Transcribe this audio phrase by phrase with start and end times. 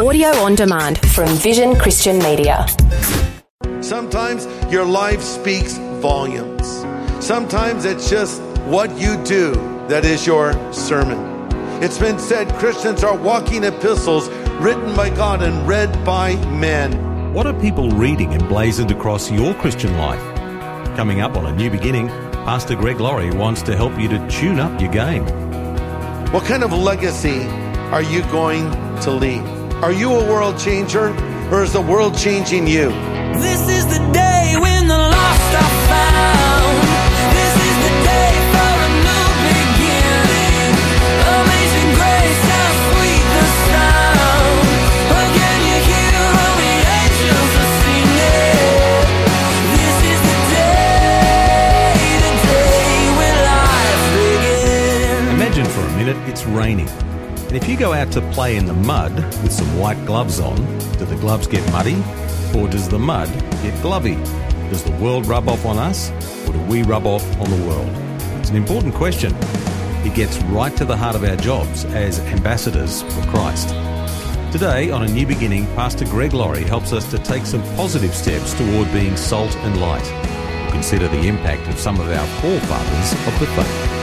[0.00, 2.64] Audio on demand from Vision Christian Media.
[3.82, 6.86] Sometimes your life speaks volumes.
[7.22, 9.52] Sometimes it's just what you do
[9.88, 11.52] that is your sermon.
[11.82, 17.34] It's been said Christians are walking epistles written by God and read by men.
[17.34, 20.24] What are people reading emblazoned across your Christian life?
[20.96, 22.08] Coming up on A New Beginning,
[22.48, 25.26] Pastor Greg Laurie wants to help you to tune up your game.
[26.32, 27.42] What kind of legacy
[27.92, 28.70] are you going
[29.02, 29.59] to leave?
[29.82, 31.08] Are you a world changer
[31.50, 32.90] or is the world changing you?
[33.40, 36.09] This is the day when the lost are found.
[58.40, 60.56] Play in the mud with some white gloves on,
[60.96, 61.96] do the gloves get muddy?
[62.56, 63.28] Or does the mud
[63.62, 64.16] get glovy?
[64.70, 66.10] Does the world rub off on us?
[66.48, 67.90] Or do we rub off on the world?
[68.40, 69.34] It's an important question.
[70.06, 73.68] It gets right to the heart of our jobs as ambassadors for Christ.
[74.52, 78.54] Today, on A New Beginning, Pastor Greg Laurie helps us to take some positive steps
[78.54, 80.70] toward being salt and light.
[80.72, 84.00] Consider the impact of some of our forefathers of the faith.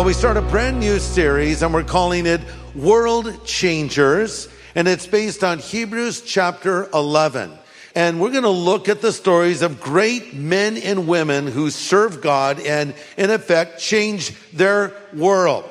[0.00, 2.40] Well, we start a brand new series and we're calling it
[2.74, 7.52] World Changers, and it's based on Hebrews chapter 11.
[7.94, 12.22] And we're going to look at the stories of great men and women who serve
[12.22, 15.66] God and, in effect, change their world.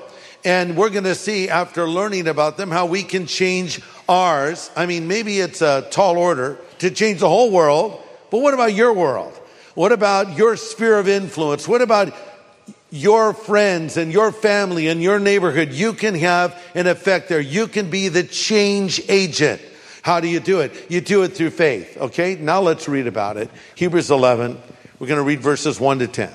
[0.46, 4.70] And we're going to see, after learning about them, how we can change ours.
[4.76, 8.76] I mean, maybe it's a tall order to change the whole world, but what about
[8.76, 9.34] your world?
[9.74, 11.68] What about your sphere of influence?
[11.68, 12.14] What about
[12.92, 17.40] your friends and your family and your neighborhood, you can have an effect there.
[17.40, 19.62] You can be the change agent.
[20.02, 20.90] How do you do it?
[20.90, 21.98] You do it through faith.
[21.98, 23.50] Okay, now let's read about it.
[23.76, 24.60] Hebrews 11,
[24.98, 26.32] we're going to read verses 1 to 10.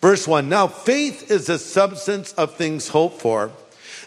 [0.00, 3.50] Verse 1 Now faith is the substance of things hoped for,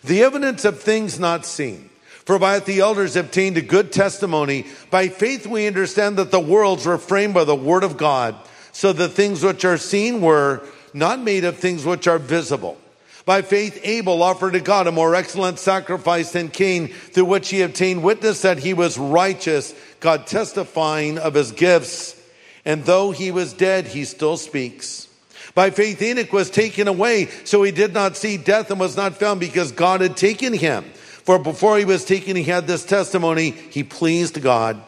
[0.04, 1.90] the evidence of things not seen.
[2.26, 4.68] For by it the elders obtained a good testimony.
[4.90, 8.36] By faith we understand that the worlds were framed by the word of God,
[8.72, 10.62] so the things which are seen were
[10.94, 12.78] not made of things which are visible.
[13.26, 17.62] By faith, Abel offered to God a more excellent sacrifice than Cain, through which he
[17.62, 22.20] obtained witness that he was righteous, God testifying of his gifts.
[22.66, 25.08] And though he was dead, he still speaks.
[25.54, 29.18] By faith, Enoch was taken away, so he did not see death and was not
[29.18, 30.84] found because God had taken him.
[31.24, 34.82] For before he was taken, he had this testimony, he pleased God.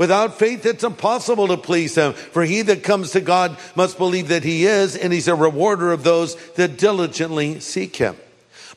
[0.00, 2.14] Without faith, it's impossible to please him.
[2.14, 5.92] For he that comes to God must believe that he is, and he's a rewarder
[5.92, 8.16] of those that diligently seek him.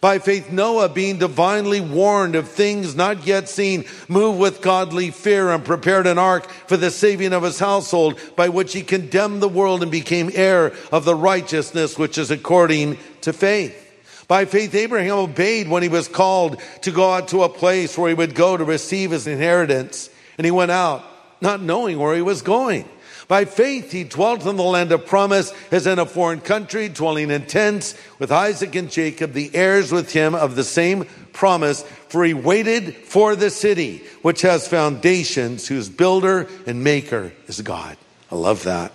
[0.01, 5.49] By faith, Noah, being divinely warned of things not yet seen, moved with godly fear
[5.49, 9.47] and prepared an ark for the saving of his household, by which he condemned the
[9.47, 13.79] world and became heir of the righteousness which is according to faith.
[14.27, 18.09] By faith, Abraham obeyed when he was called to go out to a place where
[18.09, 20.09] he would go to receive his inheritance.
[20.37, 21.11] And he went out
[21.43, 22.89] not knowing where he was going.
[23.27, 27.31] By faith, he dwelt in the land of promise as in a foreign country, dwelling
[27.31, 31.83] in tents with Isaac and Jacob, the heirs with him of the same promise.
[32.09, 37.97] For he waited for the city which has foundations, whose builder and maker is God.
[38.31, 38.91] I love that.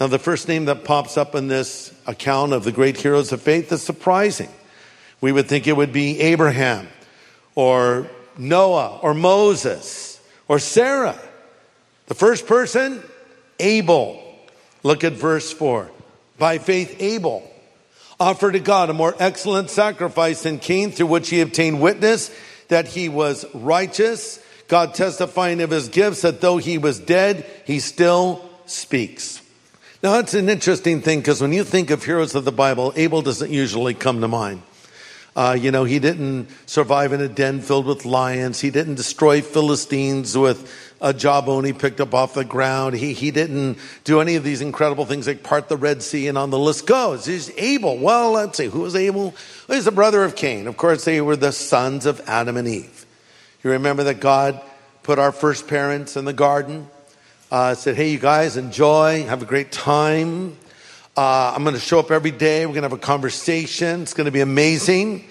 [0.00, 3.42] Now, the first name that pops up in this account of the great heroes of
[3.42, 4.48] faith is surprising.
[5.20, 6.88] We would think it would be Abraham
[7.54, 8.08] or
[8.38, 11.20] Noah or Moses or Sarah.
[12.10, 13.04] The first person,
[13.60, 14.20] Abel.
[14.82, 15.88] Look at verse 4.
[16.38, 17.48] By faith, Abel
[18.18, 22.88] offered to God a more excellent sacrifice than Cain, through which he obtained witness that
[22.88, 28.44] he was righteous, God testifying of his gifts that though he was dead, he still
[28.66, 29.40] speaks.
[30.02, 33.22] Now, that's an interesting thing because when you think of heroes of the Bible, Abel
[33.22, 34.62] doesn't usually come to mind.
[35.36, 38.60] Uh, you know, he didn't survive in a den filled with lions.
[38.60, 42.94] He didn't destroy Philistines with a jawbone he picked up off the ground.
[42.94, 46.36] He, he didn't do any of these incredible things like part the Red Sea and
[46.36, 47.24] on the list goes.
[47.24, 47.98] He's Abel.
[47.98, 48.66] Well, let's see.
[48.66, 49.34] Who was Abel?
[49.66, 50.66] Well, he's the brother of Cain.
[50.66, 53.06] Of course, they were the sons of Adam and Eve.
[53.64, 54.60] You remember that God
[55.02, 56.88] put our first parents in the garden,
[57.50, 60.56] uh, said, hey, you guys, enjoy, have a great time.
[61.16, 62.64] Uh, I'm going to show up every day.
[62.64, 64.02] We're going to have a conversation.
[64.02, 65.24] It's going to be amazing.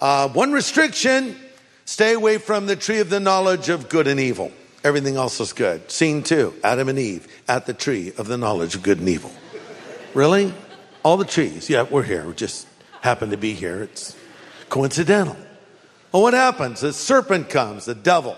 [0.00, 1.36] Uh, one restriction
[1.84, 4.52] stay away from the tree of the knowledge of good and evil.
[4.86, 5.90] Everything else is good.
[5.90, 9.32] Scene two Adam and Eve at the tree of the knowledge of good and evil.
[10.14, 10.54] Really?
[11.02, 11.68] All the trees.
[11.68, 12.24] Yeah, we're here.
[12.24, 12.68] We just
[13.00, 13.82] happen to be here.
[13.82, 14.14] It's
[14.68, 15.36] coincidental.
[16.12, 16.82] Well, what happens?
[16.82, 18.36] The serpent comes, the devil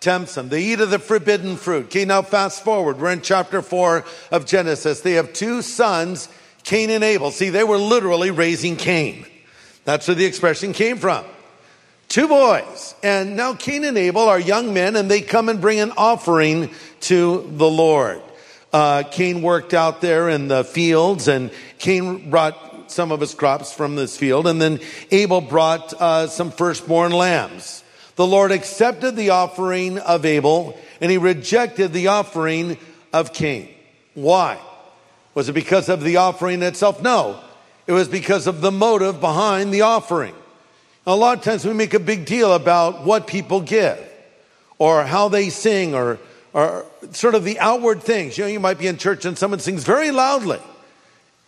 [0.00, 0.48] tempts them.
[0.48, 1.84] They eat of the forbidden fruit.
[1.84, 2.98] Okay, now fast forward.
[2.98, 5.00] We're in chapter four of Genesis.
[5.00, 6.28] They have two sons,
[6.64, 7.30] Cain and Abel.
[7.30, 9.26] See, they were literally raising Cain.
[9.84, 11.24] That's where the expression came from.
[12.14, 12.94] Two boys.
[13.02, 16.70] And now Cain and Abel are young men and they come and bring an offering
[17.00, 18.22] to the Lord.
[18.72, 23.72] Uh, Cain worked out there in the fields and Cain brought some of his crops
[23.72, 24.78] from this field and then
[25.10, 27.82] Abel brought uh, some firstborn lambs.
[28.14, 32.78] The Lord accepted the offering of Abel and he rejected the offering
[33.12, 33.68] of Cain.
[34.14, 34.60] Why?
[35.34, 37.02] Was it because of the offering itself?
[37.02, 37.40] No.
[37.88, 40.36] It was because of the motive behind the offering.
[41.06, 43.98] A lot of times we make a big deal about what people give
[44.78, 46.18] or how they sing or,
[46.54, 48.38] or sort of the outward things.
[48.38, 50.60] You know, you might be in church and someone sings very loudly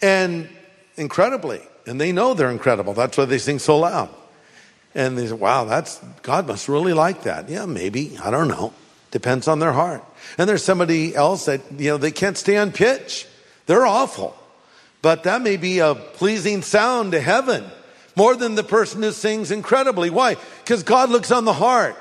[0.03, 0.49] and
[0.97, 2.93] incredibly, and they know they're incredible.
[2.93, 4.11] That's why they sing so loud.
[4.94, 7.49] And they say, wow, that's, God must really like that.
[7.49, 8.19] Yeah, maybe.
[8.23, 8.73] I don't know.
[9.11, 10.05] Depends on their heart.
[10.37, 13.26] And there's somebody else that, you know, they can't stay on pitch.
[13.67, 14.37] They're awful.
[15.02, 17.64] But that may be a pleasing sound to heaven
[18.16, 20.10] more than the person who sings incredibly.
[20.10, 20.36] Why?
[20.64, 21.96] Because God looks on the heart.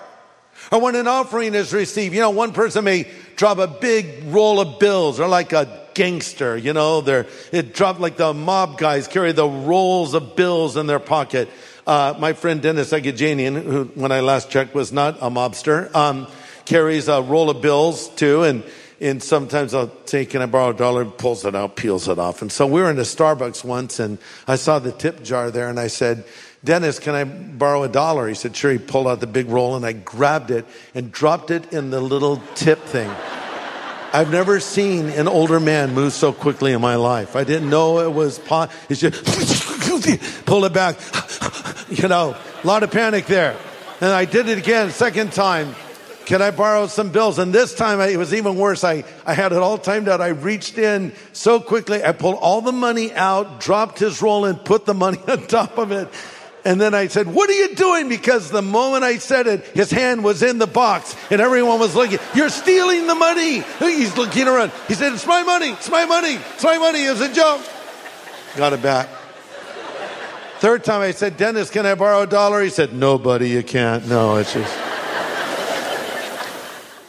[0.71, 4.59] Or when an offering is received, you know, one person may drop a big roll
[4.59, 9.07] of bills or like a gangster, you know, they're, it dropped like the mob guys
[9.07, 11.49] carry the rolls of bills in their pocket.
[11.85, 16.27] Uh, my friend Dennis Agajanian, who when I last checked was not a mobster, um,
[16.65, 18.63] carries a roll of bills too and
[19.01, 21.05] and sometimes I'll say, can I borrow a dollar?
[21.05, 22.41] Pulls it out, peels it off.
[22.41, 25.69] And so we were in a Starbucks once and I saw the tip jar there
[25.69, 26.23] and I said,
[26.63, 28.27] Dennis, can I borrow a dollar?
[28.27, 28.71] He said, sure.
[28.71, 30.65] He pulled out the big roll and I grabbed it
[30.95, 33.09] and dropped it in the little tip thing.
[34.13, 37.35] I've never seen an older man move so quickly in my life.
[37.35, 38.71] I didn't know it was pot.
[38.87, 39.25] He just
[40.45, 40.97] pull it back.
[41.87, 43.55] You know, a lot of panic there.
[44.01, 45.75] And I did it again, second time.
[46.25, 47.37] Can I borrow some bills?
[47.37, 48.83] And this time it was even worse.
[48.83, 50.21] I, I had it all timed out.
[50.21, 52.03] I reached in so quickly.
[52.03, 55.77] I pulled all the money out, dropped his roll and put the money on top
[55.77, 56.09] of it.
[56.65, 58.09] And then I said, what are you doing?
[58.09, 61.95] Because the moment I said it, his hand was in the box and everyone was
[61.95, 63.61] looking, you're stealing the money.
[63.77, 64.71] He's looking around.
[64.87, 65.69] He said, it's my money.
[65.73, 66.33] It's my money.
[66.33, 67.03] It's my money.
[67.03, 67.61] It a joke.
[68.57, 69.09] Got it back.
[70.57, 72.63] Third time I said, Dennis, can I borrow a dollar?
[72.63, 74.07] He said, nobody, you can't.
[74.07, 74.84] No, it's just.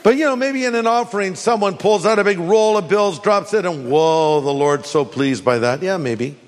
[0.06, 3.18] But you know, maybe in an offering, someone pulls out a big roll of bills,
[3.18, 5.82] drops it, and whoa, the Lord's so pleased by that.
[5.82, 6.38] Yeah, maybe.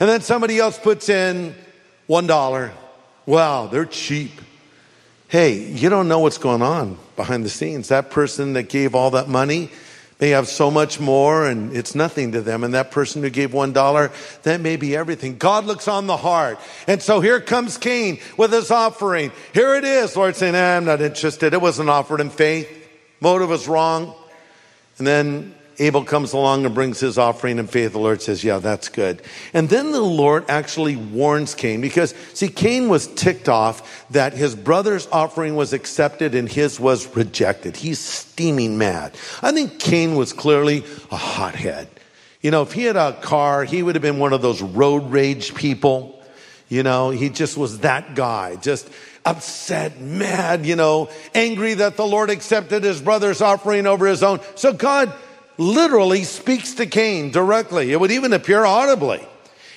[0.00, 1.54] And then somebody else puts in
[2.06, 2.72] one dollar.
[3.26, 4.30] Wow, they're cheap.
[5.28, 7.88] Hey, you don't know what's going on behind the scenes.
[7.88, 9.70] That person that gave all that money,
[10.20, 12.62] they have so much more and it's nothing to them.
[12.62, 14.12] And that person who gave one dollar,
[14.44, 15.38] that may be everything.
[15.38, 16.60] God looks on the heart.
[16.86, 19.32] And so here comes Cain with his offering.
[19.52, 20.14] Here it is.
[20.14, 21.54] Lord saying, I'm not interested.
[21.54, 22.68] It wasn't offered in faith.
[23.20, 24.14] Motive was wrong.
[24.98, 27.92] And then Abel comes along and brings his offering and faith.
[27.92, 29.22] The Lord says, yeah, that's good.
[29.54, 34.54] And then the Lord actually warns Cain because see, Cain was ticked off that his
[34.54, 37.78] brother's offering was accepted and his was rejected.
[37.78, 39.16] He's steaming mad.
[39.40, 41.88] I think Cain was clearly a hothead.
[42.42, 45.10] You know, if he had a car, he would have been one of those road
[45.10, 46.22] rage people.
[46.68, 48.86] You know, he just was that guy, just
[49.24, 54.40] upset, mad, you know, angry that the Lord accepted his brother's offering over his own.
[54.56, 55.12] So God
[55.60, 57.92] literally speaks to Cain directly.
[57.92, 59.24] It would even appear audibly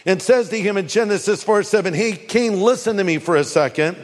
[0.05, 3.43] and says to him in Genesis 4 7, Hey, Cain, listen to me for a
[3.43, 3.97] second.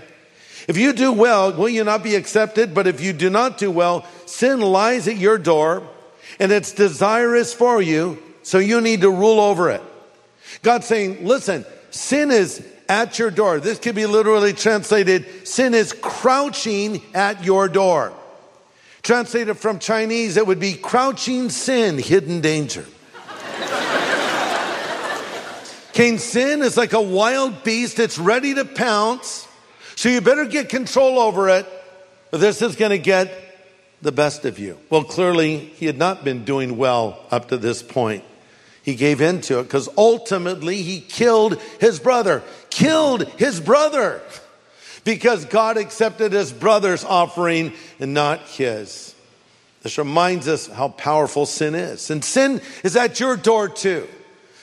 [0.67, 2.75] If you do well, will you not be accepted?
[2.75, 5.87] But if you do not do well, sin lies at your door
[6.39, 8.21] and its desire is for you.
[8.43, 9.81] So you need to rule over it.
[10.61, 13.59] God's saying, listen, sin is at your door.
[13.59, 18.13] This could be literally translated, sin is crouching at your door.
[19.01, 22.85] Translated from Chinese, it would be crouching sin, hidden danger.
[25.93, 27.99] Cain's sin is like a wild beast.
[27.99, 29.47] It's ready to pounce.
[29.95, 31.65] So you better get control over it.
[32.31, 33.31] But this is going to get
[34.01, 34.77] the best of you.
[34.89, 38.23] Well, clearly he had not been doing well up to this point.
[38.81, 42.43] He gave in to it because ultimately he killed his brother.
[42.69, 44.21] Killed his brother
[45.03, 49.15] because God accepted his brother's offering and not his.
[49.81, 52.09] This reminds us how powerful sin is.
[52.09, 54.07] And sin is at your door too.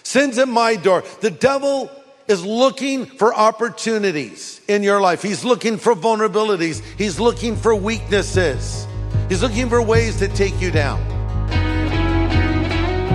[0.02, 1.05] Sin's at my door.
[1.21, 1.90] The devil
[2.28, 5.23] is looking for opportunities in your life.
[5.23, 6.83] He's looking for vulnerabilities.
[6.99, 8.87] He's looking for weaknesses.
[9.28, 11.02] He's looking for ways to take you down.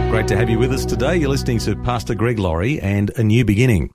[0.09, 1.15] Great to have you with us today.
[1.15, 3.91] You're listening to Pastor Greg Laurie and A New Beginning.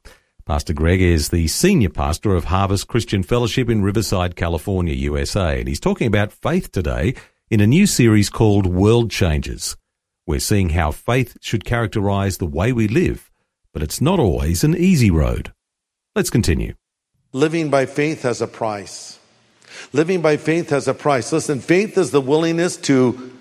[0.47, 5.67] Pastor Greg is the senior pastor of Harvest Christian Fellowship in Riverside, California, USA, and
[5.67, 7.17] he's talking about faith today
[7.51, 9.77] in a new series called World Changers.
[10.25, 13.29] We're seeing how faith should characterize the way we live,
[13.73, 15.53] but it's not always an easy road.
[16.15, 16.75] Let's continue.
[17.33, 19.19] Living by faith has a price.
[19.93, 21.33] Living by faith has a price.
[21.33, 23.33] Listen, faith is the willingness to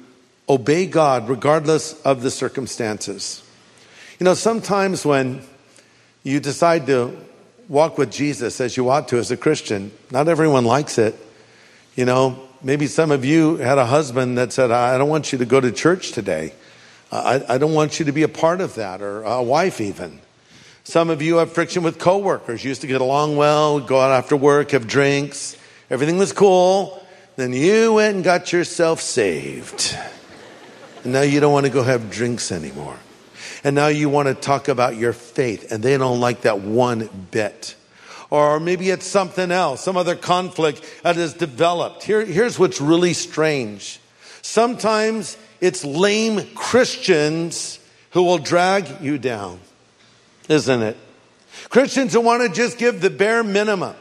[0.50, 3.44] obey God regardless of the circumstances.
[4.20, 5.44] You know, sometimes when
[6.26, 7.16] you decide to
[7.70, 11.16] walk with Jesus as you ought to as a Christian, not everyone likes it.
[11.96, 15.38] You know, maybe some of you had a husband that said, I don't want you
[15.38, 16.54] to go to church today.
[17.12, 20.20] I, I don't want you to be a part of that, or a wife even.
[20.84, 22.64] Some of you have friction with coworkers.
[22.64, 25.56] You used to get along well, go out after work, have drinks.
[25.92, 27.06] Everything was cool.
[27.36, 29.96] Then you went and got yourself saved.
[31.04, 32.98] And now you don't want to go have drinks anymore.
[33.64, 37.10] And now you want to talk about your faith, and they don't like that one
[37.32, 37.76] bit.
[38.30, 42.04] Or maybe it's something else, some other conflict that has developed.
[42.04, 44.00] Here, here's what's really strange.
[44.42, 47.80] Sometimes it's lame Christians
[48.12, 49.60] who will drag you down,
[50.50, 50.98] isn't it?
[51.70, 53.96] Christians who want to just give the bare minimum.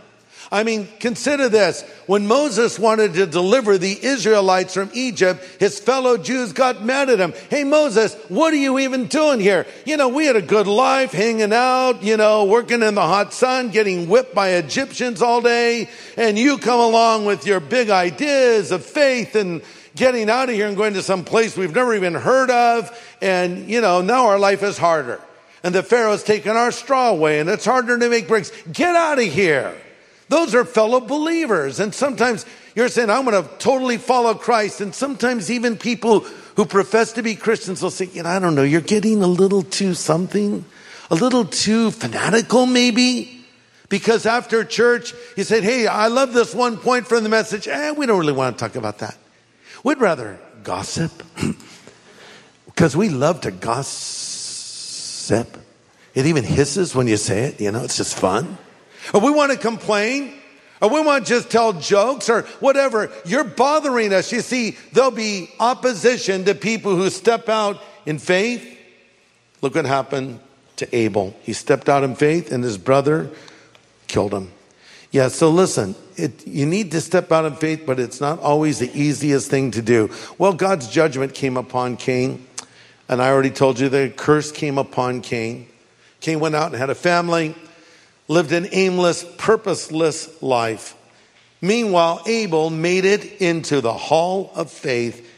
[0.52, 1.82] I mean, consider this.
[2.06, 7.18] When Moses wanted to deliver the Israelites from Egypt, his fellow Jews got mad at
[7.18, 7.32] him.
[7.50, 9.66] Hey, Moses, what are you even doing here?
[9.84, 13.32] You know, we had a good life hanging out, you know, working in the hot
[13.32, 15.88] sun, getting whipped by Egyptians all day.
[16.16, 19.62] And you come along with your big ideas of faith and
[19.96, 23.16] getting out of here and going to some place we've never even heard of.
[23.20, 25.20] And, you know, now our life is harder.
[25.62, 28.52] And the Pharaoh's taken our straw away and it's harder to make bricks.
[28.70, 29.74] Get out of here.
[30.28, 31.80] Those are fellow believers.
[31.80, 34.80] And sometimes you're saying, I'm going to totally follow Christ.
[34.80, 36.20] And sometimes even people
[36.56, 39.26] who profess to be Christians will say, you know, I don't know, you're getting a
[39.26, 40.64] little too something,
[41.10, 43.44] a little too fanatical maybe.
[43.88, 47.68] Because after church, you said, hey, I love this one point from the message.
[47.68, 49.16] Eh, we don't really want to talk about that.
[49.84, 51.12] We'd rather gossip.
[52.66, 55.48] because we love to gossip.
[56.14, 58.56] It even hisses when you say it, you know, it's just fun
[59.12, 60.34] or we want to complain,
[60.80, 63.10] or we want to just tell jokes, or whatever.
[63.24, 64.32] You're bothering us.
[64.32, 68.70] You see, there'll be opposition to people who step out in faith.
[69.60, 70.40] Look what happened
[70.76, 71.34] to Abel.
[71.42, 73.30] He stepped out in faith, and his brother
[74.06, 74.50] killed him.
[75.10, 78.80] Yeah, so listen, it, you need to step out in faith, but it's not always
[78.80, 80.10] the easiest thing to do.
[80.38, 82.44] Well, God's judgment came upon Cain,
[83.08, 85.68] and I already told you the curse came upon Cain.
[86.20, 87.54] Cain went out and had a family
[88.28, 90.96] lived an aimless, purposeless life.
[91.60, 95.30] Meanwhile, Abel made it into the hall of faith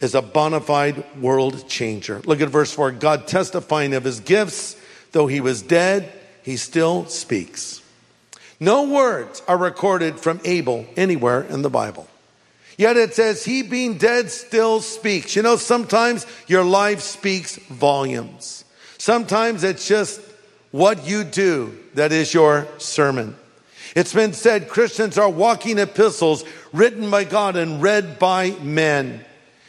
[0.00, 2.20] as a bona fide world changer.
[2.24, 4.76] Look at verse 4 God testifying of his gifts,
[5.12, 7.82] though he was dead, he still speaks.
[8.60, 12.08] No words are recorded from Abel anywhere in the Bible.
[12.76, 15.36] Yet it says, He being dead still speaks.
[15.36, 18.64] You know, sometimes your life speaks volumes.
[18.98, 20.20] Sometimes it's just
[20.70, 23.36] what you do that is your sermon.
[23.96, 29.24] It's been said Christians are walking epistles written by God and read by men.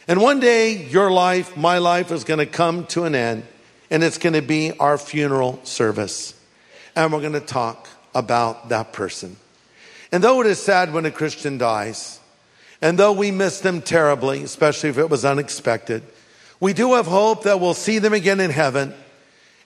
[0.07, 3.43] And one day, your life, my life, is going to come to an end,
[3.89, 6.33] and it's going to be our funeral service.
[6.95, 9.37] And we're going to talk about that person.
[10.11, 12.19] And though it is sad when a Christian dies,
[12.81, 16.03] and though we miss them terribly, especially if it was unexpected,
[16.59, 18.93] we do have hope that we'll see them again in heaven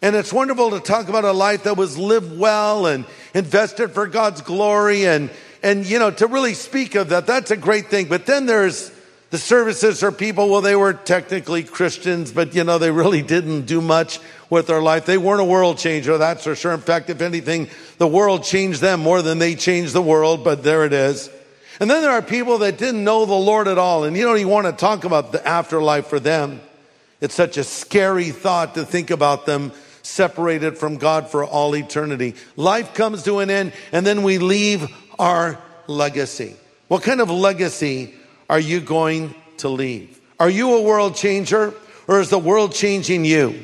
[0.03, 4.05] and it's wonderful to talk about a life that was lived well and invested for
[4.05, 5.29] God's glory and,
[5.63, 8.07] and, you know, to really speak of that, that's a great thing.
[8.07, 8.91] But then there's
[9.29, 13.61] the services for people, well, they were technically Christians, but, you know, they really didn't
[13.61, 14.19] do much
[14.49, 15.05] with their life.
[15.05, 16.73] They weren't a world changer, that's for sure.
[16.73, 20.63] In fact, if anything, the world changed them more than they changed the world, but
[20.63, 21.29] there it is.
[21.79, 24.03] And then there are people that didn't know the Lord at all.
[24.03, 26.59] And you don't even want to talk about the afterlife for them.
[27.21, 29.71] It's such a scary thought to think about them
[30.03, 32.35] separated from God for all eternity.
[32.55, 35.57] Life comes to an end and then we leave our
[35.87, 36.55] legacy.
[36.87, 38.13] What kind of legacy
[38.49, 40.19] are you going to leave?
[40.39, 41.73] Are you a world changer
[42.07, 43.63] or is the world changing you?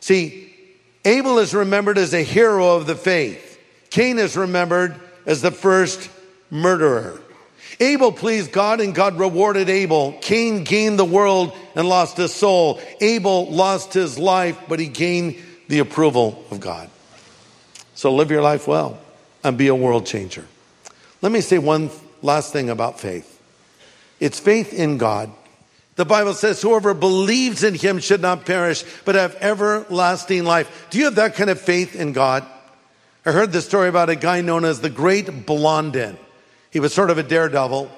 [0.00, 0.52] See,
[1.04, 3.60] Abel is remembered as a hero of the faith.
[3.90, 6.10] Cain is remembered as the first
[6.50, 7.20] murderer.
[7.80, 10.16] Abel pleased God and God rewarded Abel.
[10.20, 12.80] Cain gained the world and lost his soul.
[13.00, 15.36] Abel lost his life, but he gained
[15.68, 16.90] the approval of God.
[17.94, 18.98] So live your life well
[19.42, 20.46] and be a world changer.
[21.22, 21.90] Let me say one
[22.22, 23.30] last thing about faith
[24.20, 25.30] it's faith in God,
[25.96, 30.88] The Bible says whoever believes in him should not perish, but have everlasting life.
[30.90, 32.44] Do you have that kind of faith in God?
[33.24, 36.18] I heard the story about a guy known as the Great Blondin.
[36.70, 37.90] He was sort of a daredevil,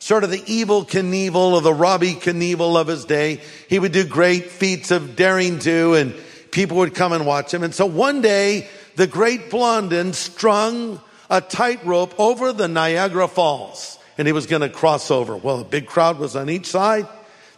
[0.00, 3.40] sort of the Evel Knievel or the Robbie Knievel of his day.
[3.68, 6.12] He would do great feats of daring do and
[6.54, 7.62] people would come and watch him.
[7.64, 14.28] And so one day, the Great Blondin strung a tightrope over the Niagara Falls and
[14.28, 15.36] he was going to cross over.
[15.36, 17.08] Well, a big crowd was on each side.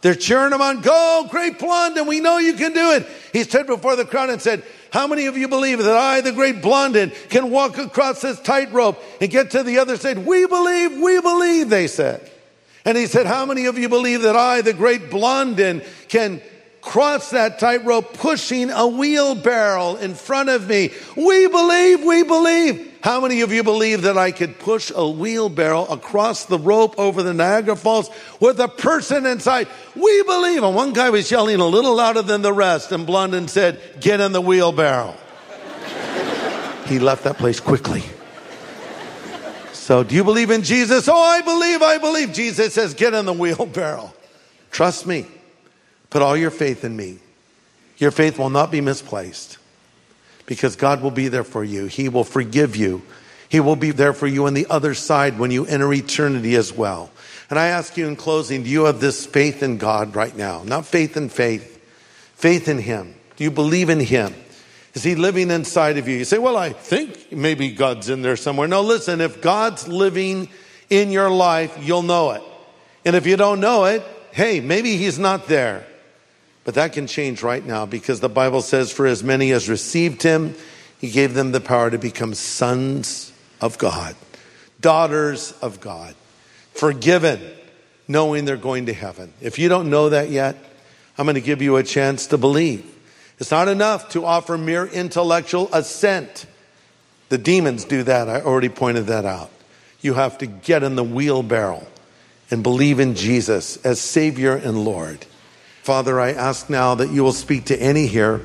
[0.00, 0.80] They're cheering him on.
[0.80, 2.06] Go, great Blondin.
[2.06, 3.06] We know you can do it.
[3.32, 6.32] He stood before the crowd and said, how many of you believe that I, the
[6.32, 10.24] great Blondin, can walk across this tightrope and get to the other side?
[10.24, 12.30] We believe, we believe, they said.
[12.86, 16.40] And he said, how many of you believe that I, the great Blondin, can
[16.86, 20.92] cross that tightrope pushing a wheelbarrow in front of me?
[21.16, 22.98] We believe, we believe.
[23.02, 27.24] How many of you believe that I could push a wheelbarrow across the rope over
[27.24, 28.08] the Niagara Falls
[28.40, 29.66] with a person inside?
[29.96, 30.62] We believe.
[30.62, 34.20] And one guy was yelling a little louder than the rest, and Blondin said, Get
[34.20, 35.14] in the wheelbarrow.
[36.86, 38.04] he left that place quickly.
[39.72, 41.08] So, do you believe in Jesus?
[41.08, 42.32] Oh, I believe, I believe.
[42.32, 44.12] Jesus says, Get in the wheelbarrow.
[44.70, 45.26] Trust me.
[46.16, 47.18] Put all your faith in me.
[47.98, 49.58] Your faith will not be misplaced
[50.46, 51.88] because God will be there for you.
[51.88, 53.02] He will forgive you.
[53.50, 56.72] He will be there for you on the other side when you enter eternity as
[56.72, 57.10] well.
[57.50, 60.62] And I ask you in closing, do you have this faith in God right now?
[60.62, 61.86] Not faith in faith,
[62.34, 63.14] faith in Him.
[63.36, 64.34] Do you believe in Him?
[64.94, 66.16] Is He living inside of you?
[66.16, 68.68] You say, well, I think maybe God's in there somewhere.
[68.68, 70.48] No, listen, if God's living
[70.88, 72.42] in your life, you'll know it.
[73.04, 75.86] And if you don't know it, hey, maybe He's not there.
[76.66, 80.24] But that can change right now because the Bible says, for as many as received
[80.24, 80.56] him,
[80.98, 84.16] he gave them the power to become sons of God,
[84.80, 86.16] daughters of God,
[86.74, 87.40] forgiven,
[88.08, 89.32] knowing they're going to heaven.
[89.40, 90.56] If you don't know that yet,
[91.16, 92.84] I'm going to give you a chance to believe.
[93.38, 96.46] It's not enough to offer mere intellectual assent.
[97.28, 98.28] The demons do that.
[98.28, 99.52] I already pointed that out.
[100.00, 101.86] You have to get in the wheelbarrow
[102.50, 105.26] and believe in Jesus as Savior and Lord.
[105.86, 108.40] Father, I ask now that you will speak to any here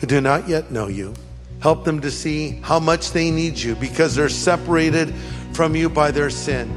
[0.00, 1.14] who do not yet know you.
[1.60, 5.14] Help them to see how much they need you because they're separated
[5.52, 6.68] from you by their sin.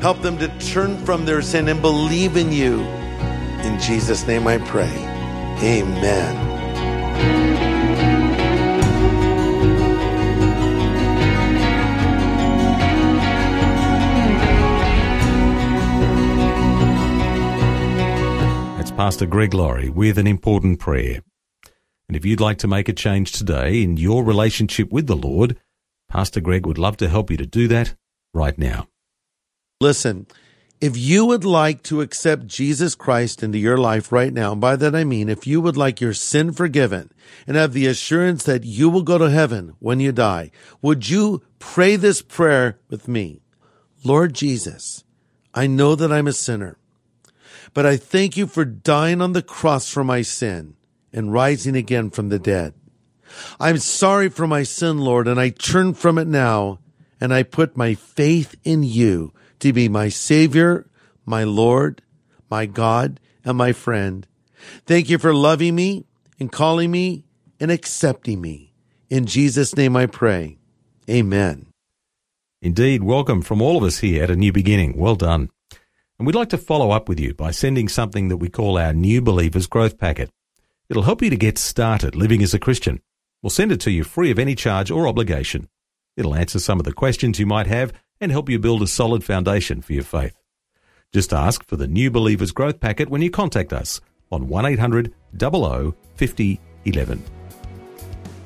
[0.00, 2.80] Help them to turn from their sin and believe in you.
[3.62, 4.90] In Jesus' name I pray.
[5.62, 6.53] Amen.
[18.96, 21.20] Pastor Greg Laurie with an important prayer.
[22.06, 25.58] And if you'd like to make a change today in your relationship with the Lord,
[26.08, 27.96] Pastor Greg would love to help you to do that
[28.32, 28.86] right now.
[29.80, 30.28] Listen,
[30.80, 34.76] if you would like to accept Jesus Christ into your life right now, and by
[34.76, 37.10] that I mean if you would like your sin forgiven
[37.48, 40.52] and have the assurance that you will go to heaven when you die,
[40.82, 43.42] would you pray this prayer with me?
[44.04, 45.02] Lord Jesus,
[45.52, 46.78] I know that I'm a sinner,
[47.74, 50.76] but I thank you for dying on the cross for my sin
[51.12, 52.72] and rising again from the dead.
[53.58, 56.78] I'm sorry for my sin, Lord, and I turn from it now,
[57.20, 60.88] and I put my faith in you to be my Savior,
[61.26, 62.00] my Lord,
[62.48, 64.26] my God, and my friend.
[64.86, 66.06] Thank you for loving me
[66.38, 67.24] and calling me
[67.58, 68.72] and accepting me.
[69.10, 70.58] In Jesus' name I pray.
[71.08, 71.66] Amen.
[72.62, 74.96] Indeed, welcome from all of us here at A New Beginning.
[74.96, 75.50] Well done.
[76.24, 78.94] And we'd like to follow up with you by sending something that we call our
[78.94, 80.30] New Believers Growth Packet.
[80.88, 83.02] It'll help you to get started living as a Christian.
[83.42, 85.68] We'll send it to you free of any charge or obligation.
[86.16, 89.22] It'll answer some of the questions you might have and help you build a solid
[89.22, 90.34] foundation for your faith.
[91.12, 94.00] Just ask for the New Believers Growth Packet when you contact us
[94.32, 97.22] on 1800 00 50 11.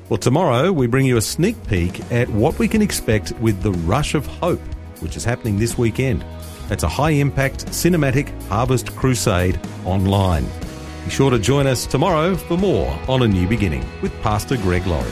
[0.09, 3.71] Well, tomorrow we bring you a sneak peek at what we can expect with the
[3.71, 4.59] Rush of Hope,
[4.99, 6.25] which is happening this weekend.
[6.69, 10.45] That's a high impact cinematic harvest crusade online.
[11.03, 14.85] Be sure to join us tomorrow for more on A New Beginning with Pastor Greg
[14.85, 15.09] Laurie.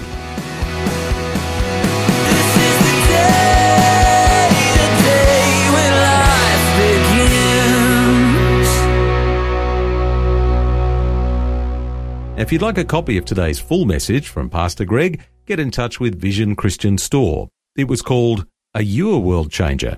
[2.28, 8.70] This is the day, the day when life begins.
[12.36, 15.72] Now, if you'd like a copy of today's full message from Pastor Greg, get in
[15.72, 17.50] touch with Vision Christian Store.
[17.76, 19.98] It was called Are You a World Changer?